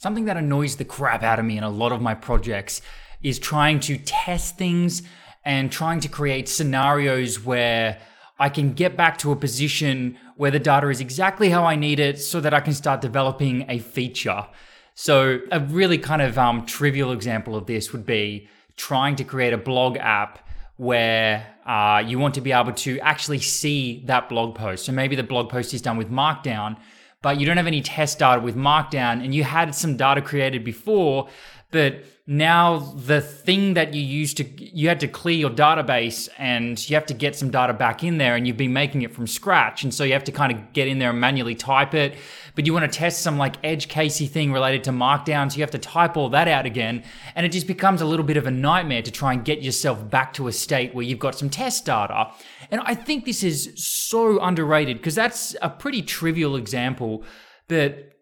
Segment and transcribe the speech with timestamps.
[0.00, 2.80] Something that annoys the crap out of me in a lot of my projects
[3.20, 5.02] is trying to test things
[5.44, 7.98] and trying to create scenarios where
[8.38, 11.98] I can get back to a position where the data is exactly how I need
[11.98, 14.46] it so that I can start developing a feature.
[14.94, 19.52] So, a really kind of um, trivial example of this would be trying to create
[19.52, 24.54] a blog app where uh, you want to be able to actually see that blog
[24.54, 24.84] post.
[24.84, 26.76] So, maybe the blog post is done with Markdown,
[27.22, 30.64] but you don't have any test data with Markdown and you had some data created
[30.64, 31.28] before,
[31.70, 36.88] but now the thing that you used to you had to clear your database and
[36.88, 39.26] you have to get some data back in there and you've been making it from
[39.26, 42.14] scratch and so you have to kind of get in there and manually type it.
[42.54, 45.62] But you want to test some like edge casey thing related to markdown so you
[45.62, 47.02] have to type all that out again
[47.34, 50.10] and it just becomes a little bit of a nightmare to try and get yourself
[50.10, 52.30] back to a state where you've got some test data
[52.70, 57.24] and i think this is so underrated because that's a pretty trivial example
[57.68, 58.12] but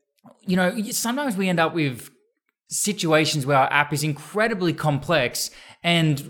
[0.42, 2.10] you know sometimes we end up with
[2.68, 5.50] situations where our app is incredibly complex
[5.82, 6.28] and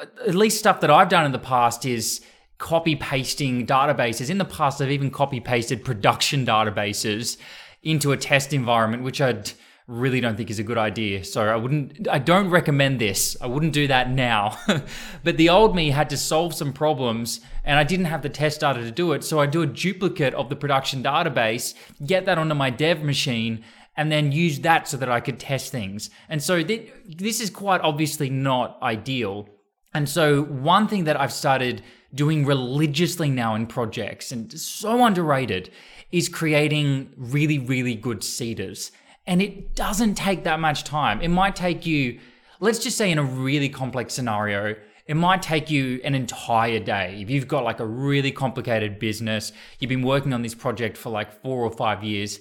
[0.00, 2.20] uh, at least stuff that I've done in the past is
[2.58, 4.30] copy pasting databases.
[4.30, 7.36] In the past, I've even copy pasted production databases
[7.82, 9.42] into a test environment, which I
[9.86, 11.24] really don't think is a good idea.
[11.24, 13.36] So I wouldn't, I don't recommend this.
[13.40, 14.58] I wouldn't do that now.
[15.24, 18.60] but the old me had to solve some problems and I didn't have the test
[18.60, 19.24] data to do it.
[19.24, 21.74] So I do a duplicate of the production database,
[22.04, 23.64] get that onto my dev machine,
[23.96, 26.10] and then use that so that I could test things.
[26.28, 29.48] And so th- this is quite obviously not ideal.
[29.92, 31.82] And so one thing that I've started
[32.14, 35.70] doing religiously now in projects and so underrated
[36.10, 38.92] is creating really, really good seeders.
[39.26, 41.20] And it doesn't take that much time.
[41.20, 42.18] It might take you,
[42.60, 44.74] let's just say in a really complex scenario,
[45.06, 47.18] it might take you an entire day.
[47.20, 51.10] If you've got like a really complicated business, you've been working on this project for
[51.10, 52.40] like four or five years,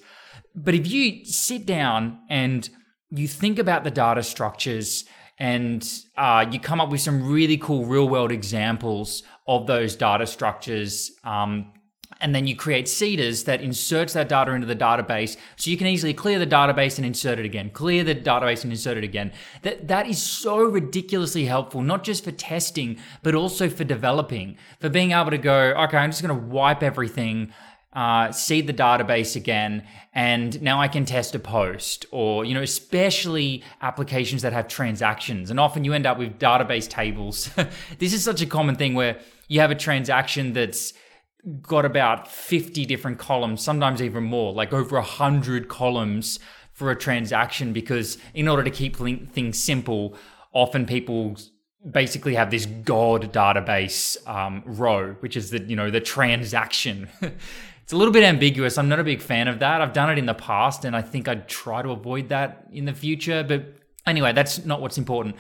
[0.56, 2.70] but if you sit down and
[3.10, 5.06] you think about the data structures
[5.38, 5.88] and
[6.18, 11.12] uh, you come up with some really cool real world examples of those data structures
[11.24, 11.72] um,
[12.22, 15.88] and then you create seeders that inserts that data into the database so you can
[15.88, 19.32] easily clear the database and insert it again clear the database and insert it again
[19.64, 24.90] that that is so ridiculously helpful not just for testing but also for developing for
[24.90, 27.52] being able to go okay i'm just going to wipe everything
[27.94, 32.62] uh, see the database again, and now I can test a post, or you know,
[32.62, 35.52] especially applications that have transactions.
[35.52, 37.50] And often you end up with database tables.
[38.00, 40.94] this is such a common thing where you have a transaction that's
[41.62, 46.40] got about 50 different columns, sometimes even more, like over 100 columns
[46.74, 50.16] for a transaction, because in order to keep things simple,
[50.54, 51.38] often people
[51.90, 57.10] basically have this god database um, row, which is the you know the transaction.
[57.22, 58.78] it's a little bit ambiguous.
[58.78, 59.82] I'm not a big fan of that.
[59.82, 62.86] I've done it in the past, and I think I'd try to avoid that in
[62.86, 63.44] the future.
[63.44, 63.66] But
[64.06, 65.36] anyway, that's not what's important.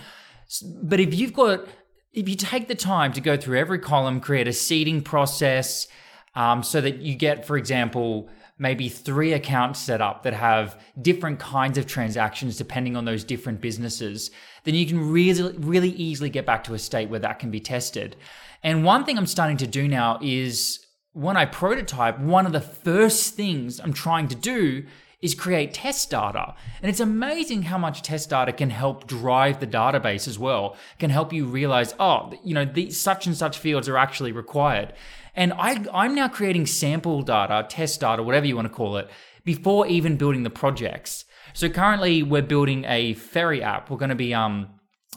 [0.83, 1.65] But if you've got,
[2.13, 5.87] if you take the time to go through every column, create a seeding process,
[6.35, 11.39] um, so that you get, for example, maybe three accounts set up that have different
[11.39, 14.29] kinds of transactions depending on those different businesses,
[14.63, 17.59] then you can really, really easily get back to a state where that can be
[17.59, 18.15] tested.
[18.63, 22.61] And one thing I'm starting to do now is when I prototype, one of the
[22.61, 24.85] first things I'm trying to do
[25.21, 26.55] is create test data.
[26.81, 31.11] And it's amazing how much test data can help drive the database as well, can
[31.11, 34.93] help you realize, oh, you know, these such and such fields are actually required.
[35.35, 39.09] And I, I'm now creating sample data, test data, whatever you want to call it,
[39.43, 41.25] before even building the projects.
[41.53, 43.89] So currently we're building a ferry app.
[43.89, 44.69] We're going to be, um,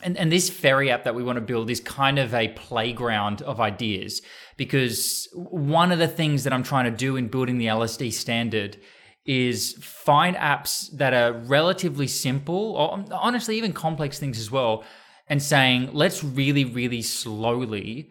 [0.02, 3.42] and, and this ferry app that we want to build is kind of a playground
[3.42, 4.20] of ideas
[4.56, 8.76] because one of the things that I'm trying to do in building the LSD standard
[9.24, 14.84] is find apps that are relatively simple or um, honestly even complex things as well
[15.28, 18.10] and saying let's really really slowly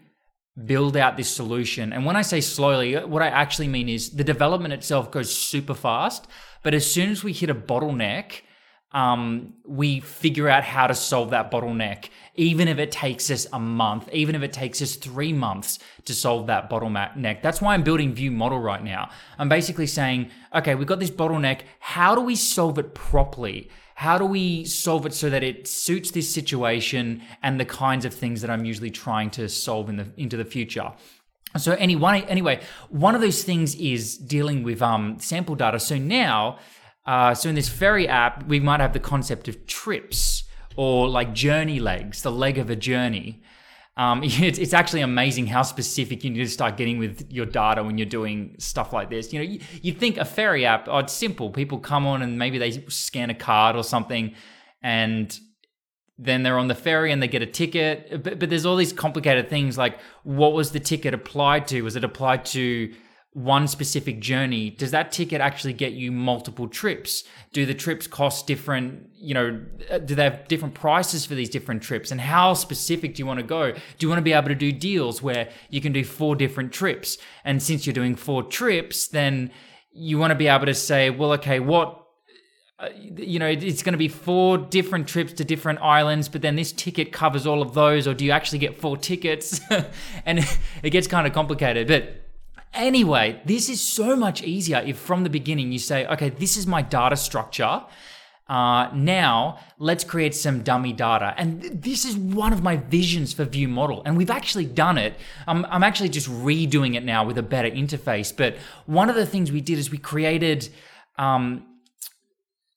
[0.66, 1.94] build out this solution.
[1.94, 5.34] And when i say slowly uh, what i actually mean is the development itself goes
[5.34, 6.28] super fast
[6.64, 8.42] but as soon as we hit a bottleneck
[8.94, 13.60] um, we figure out how to solve that bottleneck, even if it takes us a
[13.60, 17.42] month, even if it takes us three months to solve that bottleneck.
[17.42, 19.10] That's why I'm building View Model right now.
[19.40, 21.62] I'm basically saying, okay, we've got this bottleneck.
[21.80, 23.70] How do we solve it properly?
[23.96, 28.14] How do we solve it so that it suits this situation and the kinds of
[28.14, 30.92] things that I'm usually trying to solve in the into the future?
[31.58, 35.80] So anyway, anyway, one of those things is dealing with um, sample data.
[35.80, 36.58] So now
[37.06, 40.44] uh, so in this ferry app, we might have the concept of trips
[40.76, 43.42] or like journey legs, the leg of a journey.
[43.96, 47.84] Um, it's, it's actually amazing how specific you need to start getting with your data
[47.84, 49.34] when you're doing stuff like this.
[49.34, 51.50] You know, you, you think a ferry app, oh, it's simple.
[51.50, 54.34] People come on and maybe they scan a card or something,
[54.82, 55.38] and
[56.18, 58.24] then they're on the ferry and they get a ticket.
[58.24, 61.82] But, but there's all these complicated things like what was the ticket applied to?
[61.82, 62.94] Was it applied to
[63.34, 67.24] one specific journey, does that ticket actually get you multiple trips?
[67.52, 69.60] Do the trips cost different, you know,
[69.90, 72.12] uh, do they have different prices for these different trips?
[72.12, 73.72] And how specific do you want to go?
[73.72, 76.72] Do you want to be able to do deals where you can do four different
[76.72, 77.18] trips?
[77.44, 79.50] And since you're doing four trips, then
[79.92, 82.06] you want to be able to say, well, okay, what,
[82.78, 86.56] uh, you know, it's going to be four different trips to different islands, but then
[86.56, 89.60] this ticket covers all of those, or do you actually get four tickets?
[90.26, 90.40] and
[90.84, 91.88] it gets kind of complicated.
[91.88, 92.23] But
[92.74, 96.66] Anyway, this is so much easier if from the beginning you say, okay, this is
[96.66, 97.84] my data structure.
[98.50, 101.34] Uh, now let's create some dummy data.
[101.38, 104.02] And this is one of my visions for View Model.
[104.06, 105.16] And we've actually done it.
[105.48, 108.36] I'm, I'm actually just redoing it now with a better interface.
[108.36, 110.70] But one of the things we did is we created,
[111.18, 111.66] um,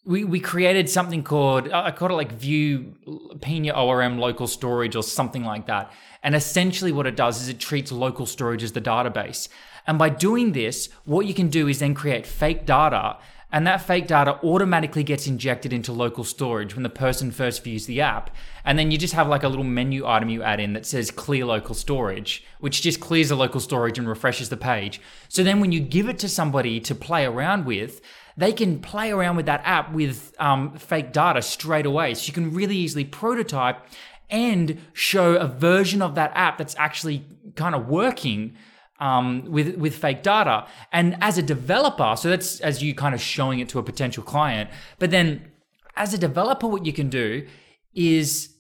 [0.07, 2.95] we, we created something called, I called it like Vue
[3.41, 5.93] Pinia ORM local storage or something like that.
[6.23, 9.49] And essentially what it does is it treats local storage as the database.
[9.87, 13.19] And by doing this, what you can do is then create fake data
[13.53, 17.87] and that fake data automatically gets injected into local storage when the person first views
[17.87, 18.35] the app.
[18.65, 21.13] And then you just have like a little menu item you add in that says
[21.13, 25.01] clear local storage, which just clears the local storage and refreshes the page.
[25.29, 28.01] So then when you give it to somebody to play around with,
[28.37, 32.15] they can play around with that app with um, fake data straight away.
[32.15, 33.85] So you can really easily prototype
[34.29, 37.25] and show a version of that app that's actually
[37.55, 38.57] kind of working
[38.99, 40.67] um, with with fake data.
[40.93, 44.23] And as a developer, so that's as you kind of showing it to a potential
[44.23, 44.71] client.
[44.99, 45.51] But then,
[45.97, 47.47] as a developer, what you can do
[47.95, 48.51] is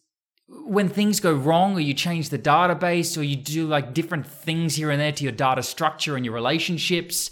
[0.49, 4.76] when things go wrong or you change the database or you do like different things
[4.76, 7.31] here and there to your data structure and your relationships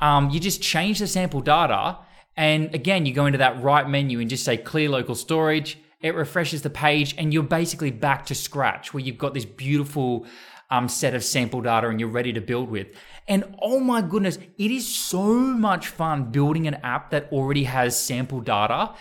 [0.00, 1.98] um, you just change the sample data
[2.36, 6.14] and again you go into that right menu and just say clear local storage it
[6.14, 10.26] refreshes the page and you're basically back to scratch where you've got this beautiful
[10.70, 12.88] um, set of sample data and you're ready to build with.
[13.28, 17.98] And oh my goodness, it is so much fun building an app that already has
[17.98, 18.94] sample data.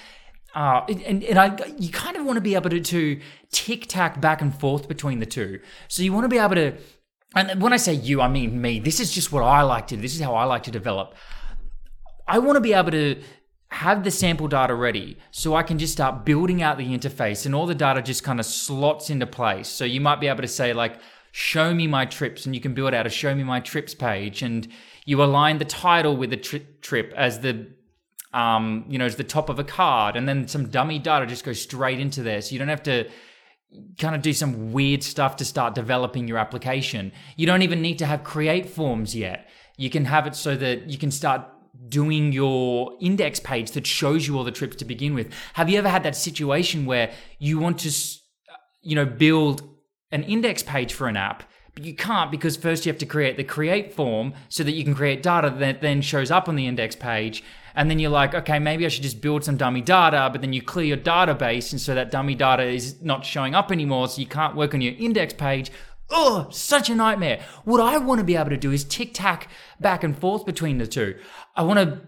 [0.56, 3.22] Uh, and and I, you kind of want to be able to, to
[3.52, 5.60] tick tack back and forth between the two.
[5.88, 6.74] So you want to be able to,
[7.36, 8.80] and when I say you, I mean me.
[8.80, 10.02] This is just what I like to do.
[10.02, 11.14] This is how I like to develop.
[12.28, 13.22] I want to be able to
[13.72, 17.54] have the sample data ready so I can just start building out the interface and
[17.54, 19.68] all the data just kind of slots into place.
[19.68, 21.00] So you might be able to say, like,
[21.32, 24.42] show me my trips and you can build out a show me my trips page
[24.42, 24.68] and
[25.06, 27.68] you align the title with the tri- trip as the
[28.34, 31.44] um, you know as the top of a card and then some dummy data just
[31.44, 33.08] goes straight into there so you don't have to
[34.00, 38.00] kind of do some weird stuff to start developing your application you don't even need
[38.00, 41.46] to have create forms yet you can have it so that you can start
[41.88, 45.78] doing your index page that shows you all the trips to begin with have you
[45.78, 47.92] ever had that situation where you want to
[48.82, 49.70] you know build
[50.12, 51.44] an index page for an app,
[51.74, 54.84] but you can't because first you have to create the create form so that you
[54.84, 57.44] can create data that then shows up on the index page.
[57.80, 60.52] And then you're like, okay, maybe I should just build some dummy data, but then
[60.52, 64.20] you clear your database, and so that dummy data is not showing up anymore, so
[64.20, 65.72] you can't work on your index page.
[66.10, 67.40] Oh, such a nightmare.
[67.64, 69.48] What I want to be able to do is tick tack
[69.80, 71.16] back and forth between the two.
[71.56, 72.02] I want to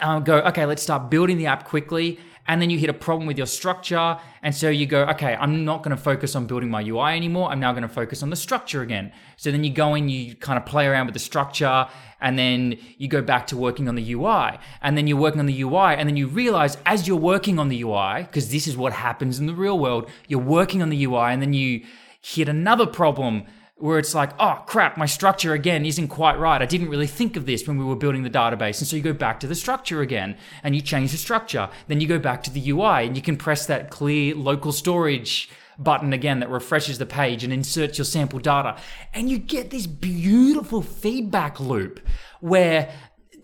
[0.00, 2.18] uh, go, okay, let's start building the app quickly
[2.50, 4.18] and then you hit a problem with your structure.
[4.42, 7.48] And so you go, okay, I'm not going to focus on building my UI anymore.
[7.48, 9.12] I'm now going to focus on the structure again.
[9.36, 11.86] So then you go in, you kind of play around with the structure,
[12.20, 14.58] and then you go back to working on the UI.
[14.82, 17.68] And then you're working on the UI, and then you realize as you're working on
[17.68, 21.04] the UI, because this is what happens in the real world, you're working on the
[21.04, 21.84] UI, and then you
[22.20, 23.44] hit another problem
[23.80, 26.60] where it's like, oh crap, my structure again isn't quite right.
[26.60, 28.78] I didn't really think of this when we were building the database.
[28.78, 31.68] And so you go back to the structure again and you change the structure.
[31.88, 35.48] Then you go back to the UI and you can press that clear local storage
[35.78, 38.76] button again that refreshes the page and inserts your sample data.
[39.14, 42.00] And you get this beautiful feedback loop
[42.40, 42.92] where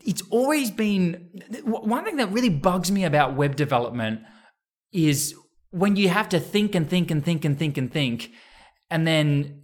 [0.04, 1.30] it's always been
[1.64, 4.20] one thing that really bugs me about web development
[4.92, 5.34] is
[5.70, 8.30] when you have to think and think and think and think and think
[8.90, 9.62] and then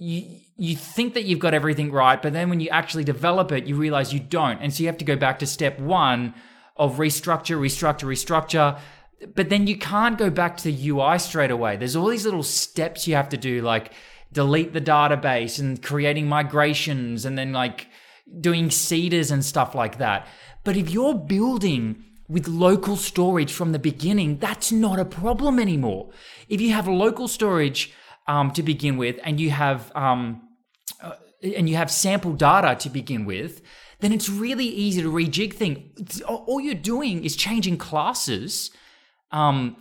[0.00, 3.66] you you think that you've got everything right, but then when you actually develop it,
[3.66, 4.60] you realize you don't.
[4.60, 6.34] And so you have to go back to step one
[6.76, 8.78] of restructure, restructure, restructure.
[9.34, 11.76] But then you can't go back to the UI straight away.
[11.76, 13.92] There's all these little steps you have to do, like
[14.32, 17.88] delete the database and creating migrations and then like
[18.40, 20.26] doing seeders and stuff like that.
[20.62, 26.10] But if you're building with local storage from the beginning, that's not a problem anymore.
[26.48, 27.92] If you have local storage,
[28.30, 30.40] um, to begin with, and you have um,
[31.02, 33.60] uh, and you have sample data to begin with,
[33.98, 36.22] then it's really easy to rejig things.
[36.22, 38.70] All you're doing is changing classes,
[39.32, 39.76] um,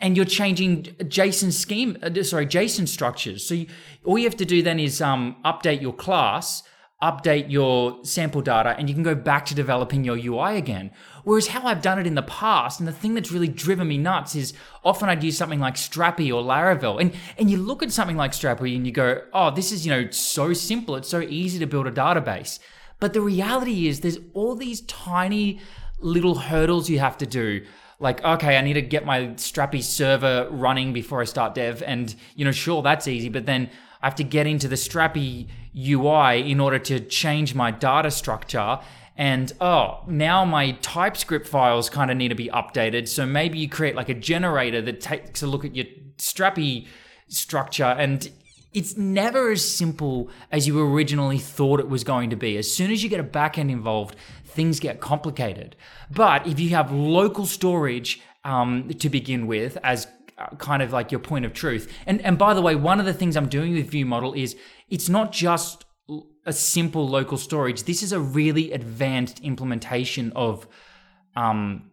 [0.00, 0.84] and you're changing
[1.18, 1.98] JSON scheme.
[2.00, 3.44] Uh, sorry, JSON structures.
[3.44, 3.66] So you,
[4.04, 6.62] all you have to do then is um, update your class
[7.02, 10.90] update your sample data and you can go back to developing your UI again.
[11.24, 13.96] Whereas how I've done it in the past, and the thing that's really driven me
[13.96, 14.52] nuts is
[14.84, 17.00] often I'd use something like Strapi or Laravel.
[17.00, 19.92] And, and you look at something like Strapi and you go, oh, this is, you
[19.92, 20.96] know, so simple.
[20.96, 22.58] It's so easy to build a database.
[22.98, 25.60] But the reality is there's all these tiny
[26.00, 27.62] little hurdles you have to do
[27.98, 32.16] like okay i need to get my strapi server running before i start dev and
[32.34, 33.68] you know sure that's easy but then
[34.02, 38.80] i have to get into the strapi UI in order to change my data structure.
[39.16, 43.08] And oh, now my TypeScript files kind of need to be updated.
[43.08, 46.86] So maybe you create like a generator that takes a look at your Strapi
[47.28, 48.30] structure and
[48.72, 52.56] it's never as simple as you originally thought it was going to be.
[52.56, 54.14] As soon as you get a backend involved,
[54.44, 55.74] things get complicated.
[56.10, 60.06] But if you have local storage um, to begin with, as
[60.58, 63.14] kind of like your point of truth, and and by the way, one of the
[63.14, 64.56] things I'm doing with View Model is
[64.88, 65.84] it's not just
[66.46, 67.84] a simple local storage.
[67.84, 70.66] This is a really advanced implementation of
[71.36, 71.90] um,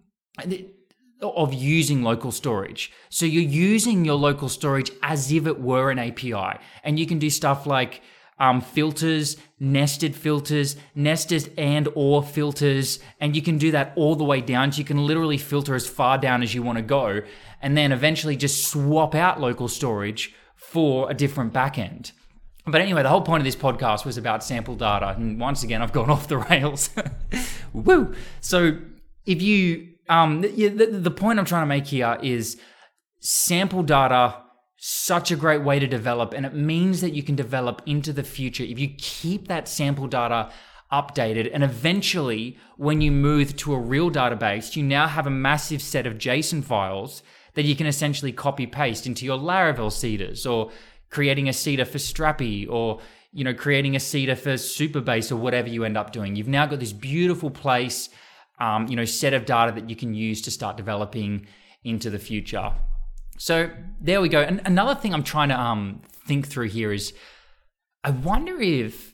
[1.22, 2.92] of using local storage.
[3.10, 7.20] So you're using your local storage as if it were an API, and you can
[7.20, 8.02] do stuff like
[8.40, 14.24] um, filters, nested filters, nested and or filters, and you can do that all the
[14.24, 14.72] way down.
[14.72, 17.22] So you can literally filter as far down as you want to go,
[17.62, 22.12] and then eventually just swap out local storage for a different backend.
[22.66, 25.16] But anyway, the whole point of this podcast was about sample data.
[25.18, 26.90] And once again, I've gone off the rails.
[27.74, 28.14] Woo!
[28.42, 28.78] So
[29.26, 32.60] if you, um, the, the, the point I'm trying to make here is
[33.22, 34.44] sample data,
[34.78, 36.34] such a great way to develop.
[36.34, 40.08] And it means that you can develop into the future if you keep that sample
[40.08, 40.52] data
[40.92, 41.50] updated.
[41.52, 46.06] And eventually, when you move to a real database, you now have a massive set
[46.06, 47.24] of JSON files
[47.56, 50.72] that you can essentially copy paste into your Laravel seeders or
[51.10, 53.00] creating a seeder for Strapi or
[53.34, 56.36] you know creating a seeder for Supabase or whatever you end up doing.
[56.36, 58.10] You've now got this beautiful place,
[58.60, 61.48] um, you know, set of data that you can use to start developing
[61.84, 62.74] into the future.
[63.38, 63.70] So
[64.02, 64.42] there we go.
[64.42, 67.14] And another thing I'm trying to um, think through here is,
[68.04, 69.14] I wonder if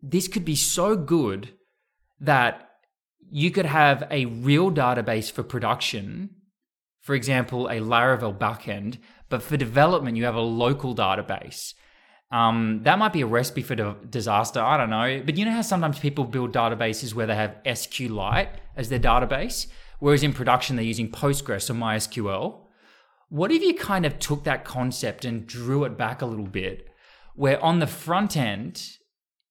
[0.00, 1.50] this could be so good
[2.20, 2.70] that
[3.30, 6.30] you could have a real database for production,
[7.00, 8.98] for example, a Laravel backend,
[9.28, 11.74] but for development, you have a local database.
[12.30, 14.60] Um, that might be a recipe for di- disaster.
[14.60, 15.22] I don't know.
[15.24, 19.66] But you know how sometimes people build databases where they have SQLite as their database,
[19.98, 22.67] whereas in production they're using Postgres or MySQL?
[23.28, 26.88] What if you kind of took that concept and drew it back a little bit,
[27.34, 28.82] where on the front end,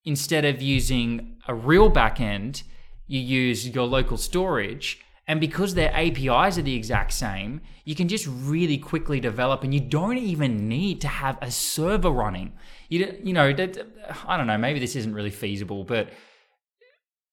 [0.03, 2.63] instead of using a real backend,
[3.05, 8.07] you use your local storage and because their APIs are the exact same, you can
[8.07, 12.53] just really quickly develop and you don't even need to have a server running.
[12.87, 13.49] You, you know,
[14.25, 16.11] I don't know, maybe this isn't really feasible, but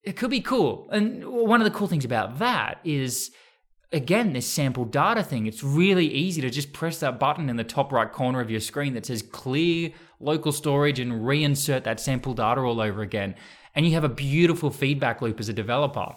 [0.03, 0.89] it could be cool.
[0.91, 3.31] And one of the cool things about that is,
[3.95, 5.47] again, this sample data thing.
[5.47, 8.61] It's really easy to just press that button in the top right corner of your
[8.61, 13.35] screen that says clear local storage and reinsert that sample data all over again.
[13.75, 16.15] And you have a beautiful feedback loop as a developer.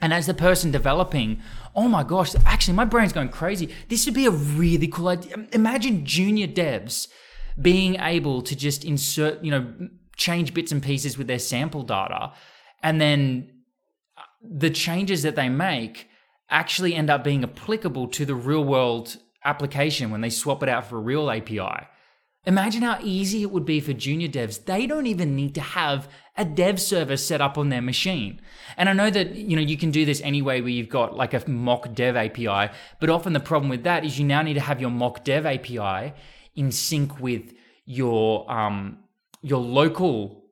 [0.00, 1.40] And as the person developing,
[1.74, 3.74] oh my gosh, actually, my brain's going crazy.
[3.88, 5.46] This would be a really cool idea.
[5.52, 7.08] Imagine junior devs
[7.60, 12.32] being able to just insert, you know, change bits and pieces with their sample data.
[12.82, 13.50] And then
[14.16, 16.08] uh, the changes that they make
[16.48, 20.86] actually end up being applicable to the real world application when they swap it out
[20.86, 21.86] for a real API.
[22.44, 24.64] Imagine how easy it would be for junior devs.
[24.64, 28.40] They don't even need to have a dev server set up on their machine.
[28.76, 31.34] And I know that you know you can do this anyway where you've got like
[31.34, 34.60] a mock dev API, but often the problem with that is you now need to
[34.60, 36.14] have your mock dev API
[36.54, 37.52] in sync with
[37.84, 38.98] your um,
[39.42, 40.45] your local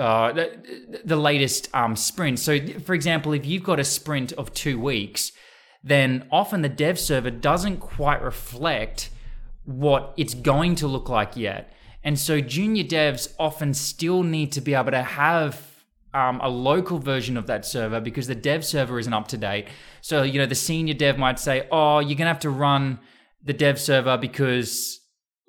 [0.00, 2.38] uh, the, the latest um, sprint.
[2.38, 5.32] So, for example, if you've got a sprint of two weeks,
[5.84, 9.10] then often the dev server doesn't quite reflect
[9.64, 11.72] what it's going to look like yet.
[12.02, 15.60] And so junior devs often still need to be able to have
[16.14, 19.68] um, a local version of that server because the dev server isn't up to date.
[20.00, 22.98] So, you know, the senior dev might say, oh, you're going to have to run
[23.44, 25.00] the dev server because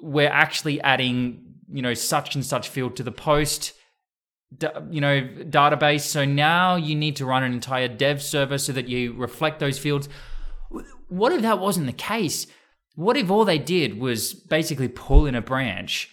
[0.01, 3.73] we're actually adding, you know, such and such field to the post
[4.89, 8.87] you know database so now you need to run an entire dev server so that
[8.87, 10.09] you reflect those fields
[11.07, 12.47] what if that wasn't the case
[12.95, 16.11] what if all they did was basically pull in a branch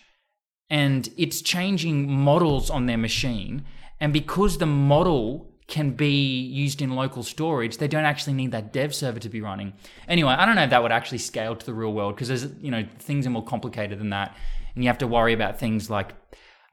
[0.70, 3.64] and it's changing models on their machine?
[4.00, 8.72] And because the model can be used in local storage, they don't actually need that
[8.72, 9.74] dev server to be running.
[10.06, 12.46] Anyway, I don't know if that would actually scale to the real world because there's,
[12.60, 14.36] you know, things are more complicated than that.
[14.74, 16.14] And you have to worry about things like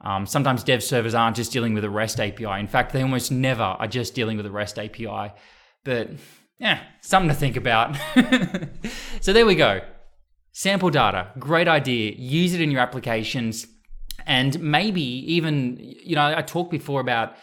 [0.05, 2.59] um, sometimes dev servers aren't just dealing with a REST API.
[2.59, 5.33] In fact, they almost never are just dealing with a REST API.
[5.83, 6.11] But
[6.59, 7.97] yeah, something to think about.
[9.21, 9.81] so there we go.
[10.51, 12.13] Sample data, great idea.
[12.17, 13.65] Use it in your applications.
[14.27, 17.35] And maybe even, you know, I talked before about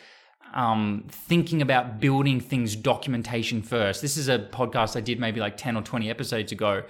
[0.54, 4.02] um, thinking about building things documentation first.
[4.02, 6.84] This is a podcast I did maybe like 10 or 20 episodes ago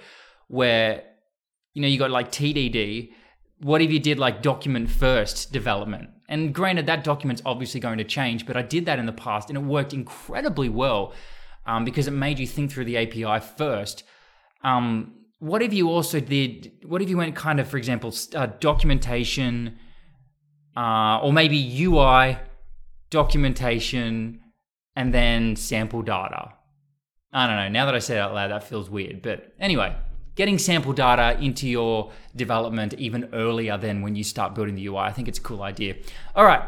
[0.47, 1.03] where,
[1.73, 3.11] you know, you got like TDD.
[3.63, 6.09] What if you did like document first development?
[6.29, 9.49] And granted, that document's obviously going to change, but I did that in the past
[9.49, 11.13] and it worked incredibly well
[11.65, 14.03] um, because it made you think through the API first.
[14.63, 18.47] Um, what if you also did, what if you went kind of, for example, uh,
[18.59, 19.77] documentation
[20.75, 22.37] uh, or maybe UI
[23.13, 24.41] documentation,
[24.95, 26.53] and then sample data.
[27.31, 27.69] I don't know.
[27.69, 29.21] Now that I say it out loud, that feels weird.
[29.21, 29.95] But anyway,
[30.35, 34.97] getting sample data into your development even earlier than when you start building the UI,
[34.97, 35.95] I think it's a cool idea.
[36.35, 36.63] All right.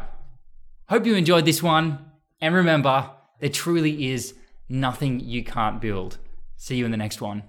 [0.89, 2.00] Hope you enjoyed this one.
[2.41, 4.36] And remember, there truly is
[4.69, 6.17] nothing you can't build.
[6.57, 7.43] See you in the next one.